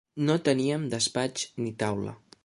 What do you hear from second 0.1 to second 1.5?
No teníem despatx,